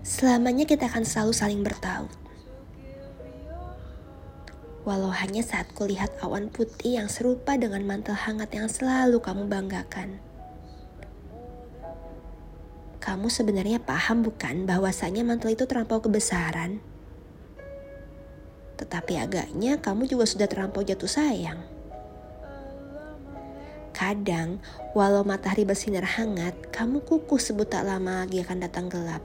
Selamanya 0.00 0.64
kita 0.64 0.88
akan 0.88 1.04
selalu 1.04 1.32
saling 1.36 1.60
bertaut. 1.60 2.08
Walau 4.88 5.12
hanya 5.12 5.44
saat 5.44 5.68
kulihat 5.76 6.16
awan 6.24 6.48
putih 6.48 6.96
yang 6.96 7.12
serupa 7.12 7.60
dengan 7.60 7.84
mantel 7.84 8.16
hangat 8.16 8.48
yang 8.56 8.64
selalu 8.64 9.20
kamu 9.20 9.44
banggakan. 9.44 10.16
Kamu 12.96 13.28
sebenarnya 13.28 13.76
paham 13.84 14.24
bukan 14.24 14.64
bahwasanya 14.64 15.20
mantel 15.20 15.52
itu 15.52 15.68
terlampau 15.68 16.00
kebesaran? 16.00 16.80
Tetapi 18.80 19.20
agaknya 19.20 19.84
kamu 19.84 20.08
juga 20.08 20.24
sudah 20.24 20.48
terlampau 20.48 20.80
jatuh 20.80 21.12
sayang. 21.12 21.60
Kadang, 23.92 24.64
walau 24.96 25.28
matahari 25.28 25.68
bersinar 25.68 26.08
hangat, 26.08 26.56
kamu 26.72 27.04
kukuh 27.04 27.36
sebut 27.36 27.68
tak 27.68 27.84
lama 27.84 28.24
lagi 28.24 28.40
akan 28.40 28.64
datang 28.64 28.88
gelap. 28.88 29.20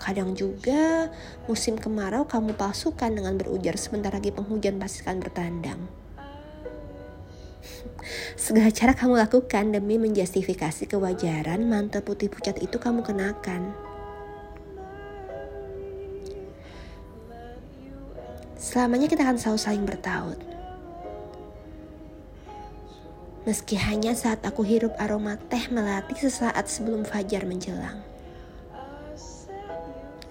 Kadang 0.00 0.32
juga 0.32 1.12
musim 1.44 1.76
kemarau 1.76 2.24
kamu 2.24 2.56
palsukan 2.56 3.12
dengan 3.12 3.36
berujar 3.36 3.76
sebentar 3.76 4.08
lagi 4.08 4.32
penghujan 4.32 4.80
pasti 4.80 5.04
akan 5.04 5.20
bertandang. 5.20 5.80
Segala 8.40 8.72
cara 8.72 8.96
kamu 8.96 9.20
lakukan 9.20 9.76
demi 9.76 10.00
menjustifikasi 10.00 10.88
kewajaran 10.88 11.60
mantel 11.68 12.00
putih 12.00 12.32
pucat 12.32 12.56
itu 12.64 12.80
kamu 12.80 13.04
kenakan. 13.04 13.76
Selamanya 18.56 19.04
kita 19.04 19.28
akan 19.28 19.36
selalu 19.36 19.60
saling 19.60 19.84
bertaut. 19.84 20.40
Meski 23.44 23.76
hanya 23.76 24.12
saat 24.16 24.44
aku 24.44 24.64
hirup 24.64 24.96
aroma 25.00 25.36
teh 25.36 25.68
melati 25.72 26.12
sesaat 26.12 26.68
sebelum 26.68 27.08
fajar 27.08 27.44
menjelang. 27.44 28.00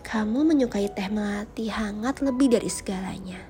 Kamu 0.10 0.42
menyukai 0.42 0.90
teh 0.90 1.06
melati 1.06 1.70
hangat 1.70 2.26
lebih 2.26 2.58
dari 2.58 2.66
segalanya. 2.66 3.46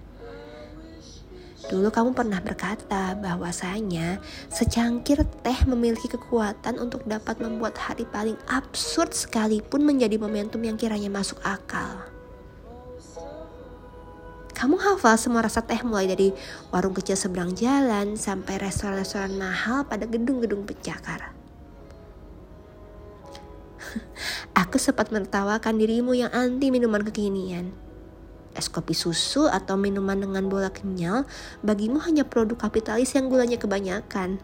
Dulu 1.72 1.88
kamu 1.88 2.12
pernah 2.12 2.44
berkata 2.44 3.16
bahwasanya 3.16 4.20
secangkir 4.52 5.24
teh 5.40 5.56
memiliki 5.64 6.12
kekuatan 6.12 6.76
untuk 6.76 7.08
dapat 7.08 7.40
membuat 7.40 7.80
hari 7.80 8.04
paling 8.04 8.36
absurd 8.52 9.16
sekalipun 9.16 9.88
menjadi 9.88 10.20
momentum 10.20 10.60
yang 10.60 10.76
kiranya 10.76 11.08
masuk 11.08 11.40
akal. 11.48 12.04
Kamu 14.52 14.76
hafal 14.84 15.16
semua 15.16 15.48
rasa 15.48 15.64
teh 15.64 15.80
mulai 15.88 16.12
dari 16.12 16.36
warung 16.76 16.92
kecil 16.92 17.16
seberang 17.16 17.56
jalan 17.56 18.20
sampai 18.20 18.60
restoran-restoran 18.60 19.32
mahal 19.40 19.88
pada 19.88 20.04
gedung-gedung 20.04 20.68
pencakar. 20.68 21.39
Aku 24.60 24.76
sempat 24.76 25.08
menertawakan 25.08 25.80
dirimu 25.80 26.12
yang 26.12 26.36
anti 26.36 26.68
minuman 26.68 27.00
kekinian. 27.00 27.72
Es 28.52 28.68
kopi 28.68 28.92
susu 28.92 29.48
atau 29.48 29.80
minuman 29.80 30.20
dengan 30.20 30.52
bola 30.52 30.68
kenyal 30.68 31.24
bagimu 31.64 32.04
hanya 32.04 32.28
produk 32.28 32.68
kapitalis 32.68 33.16
yang 33.16 33.32
gulanya 33.32 33.56
kebanyakan. 33.56 34.36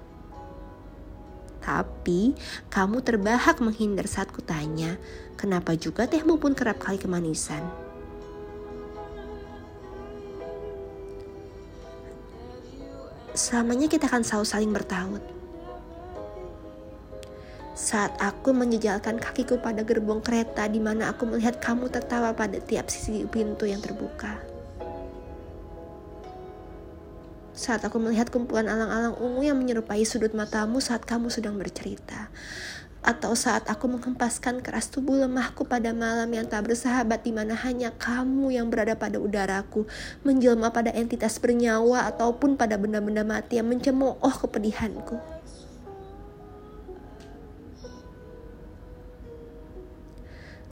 Tapi 1.60 2.32
kamu 2.72 3.04
terbahak 3.04 3.60
menghindar 3.60 4.08
saat 4.08 4.32
kutanya, 4.32 4.96
kenapa 5.36 5.76
juga 5.76 6.08
tehmu 6.08 6.40
pun 6.40 6.56
kerap 6.56 6.80
kali 6.80 6.96
kemanisan. 6.96 7.68
Selamanya 13.36 13.92
kita 13.92 14.08
akan 14.08 14.24
selalu 14.24 14.48
saling 14.48 14.72
bertaut 14.72 15.20
saat 17.76 18.16
aku 18.24 18.56
menjejalkan 18.56 19.20
kakiku 19.20 19.60
pada 19.60 19.84
gerbong 19.84 20.24
kereta 20.24 20.64
di 20.72 20.80
mana 20.80 21.12
aku 21.12 21.28
melihat 21.28 21.60
kamu 21.60 21.92
tertawa 21.92 22.32
pada 22.32 22.56
tiap 22.64 22.88
sisi 22.88 23.28
pintu 23.28 23.68
yang 23.68 23.84
terbuka. 23.84 24.40
Saat 27.52 27.84
aku 27.84 28.00
melihat 28.00 28.32
kumpulan 28.32 28.72
alang-alang 28.72 29.20
ungu 29.20 29.44
yang 29.44 29.60
menyerupai 29.60 30.08
sudut 30.08 30.32
matamu 30.32 30.80
saat 30.80 31.04
kamu 31.04 31.28
sedang 31.28 31.60
bercerita. 31.60 32.32
Atau 33.04 33.36
saat 33.36 33.68
aku 33.68 33.92
menghempaskan 33.92 34.64
keras 34.64 34.88
tubuh 34.88 35.28
lemahku 35.28 35.68
pada 35.68 35.92
malam 35.92 36.32
yang 36.32 36.48
tak 36.48 36.72
bersahabat 36.72 37.28
di 37.28 37.36
mana 37.36 37.60
hanya 37.60 37.92
kamu 37.92 38.56
yang 38.56 38.72
berada 38.72 38.96
pada 38.96 39.20
udaraku, 39.20 39.84
menjelma 40.24 40.72
pada 40.72 40.96
entitas 40.96 41.38
bernyawa 41.44 42.08
ataupun 42.08 42.56
pada 42.56 42.80
benda-benda 42.80 43.28
mati 43.28 43.60
yang 43.60 43.68
mencemooh 43.68 44.16
kepedihanku. 44.24 45.35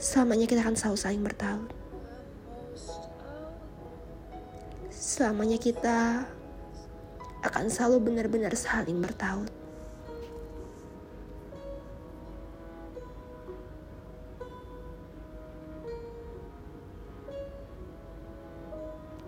Selamanya 0.03 0.43
kita 0.51 0.59
akan 0.59 0.75
selalu 0.75 0.97
saling 0.99 1.23
bertaut. 1.23 1.71
Selamanya 4.91 5.55
kita 5.55 6.27
akan 7.39 7.71
selalu 7.71 8.11
benar-benar 8.11 8.51
saling 8.51 8.99
bertaut. 8.99 9.47